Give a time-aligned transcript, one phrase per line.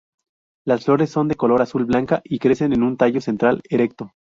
[0.65, 4.11] Las flores son de color azul-blanca y crecen en un tallo central erecto.